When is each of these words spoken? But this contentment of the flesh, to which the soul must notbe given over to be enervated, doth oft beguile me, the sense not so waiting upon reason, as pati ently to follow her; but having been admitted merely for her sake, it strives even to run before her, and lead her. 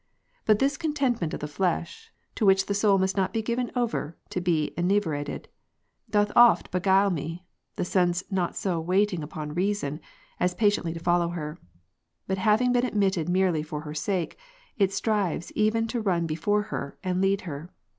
But 0.47 0.57
this 0.57 0.77
contentment 0.77 1.31
of 1.35 1.41
the 1.41 1.47
flesh, 1.47 2.11
to 2.33 2.43
which 2.43 2.65
the 2.65 2.73
soul 2.73 2.97
must 2.97 3.15
notbe 3.15 3.45
given 3.45 3.71
over 3.75 4.17
to 4.31 4.41
be 4.41 4.73
enervated, 4.75 5.47
doth 6.09 6.31
oft 6.35 6.71
beguile 6.71 7.11
me, 7.11 7.45
the 7.75 7.85
sense 7.85 8.23
not 8.31 8.55
so 8.55 8.79
waiting 8.81 9.21
upon 9.21 9.53
reason, 9.53 9.99
as 10.39 10.55
pati 10.55 10.75
ently 10.81 10.93
to 10.95 10.99
follow 10.99 11.27
her; 11.29 11.59
but 12.25 12.39
having 12.39 12.71
been 12.71 12.83
admitted 12.83 13.29
merely 13.29 13.61
for 13.61 13.81
her 13.81 13.93
sake, 13.93 14.39
it 14.75 14.91
strives 14.91 15.51
even 15.51 15.85
to 15.89 16.01
run 16.01 16.25
before 16.25 16.63
her, 16.73 16.97
and 17.03 17.21
lead 17.21 17.41
her. 17.41 17.71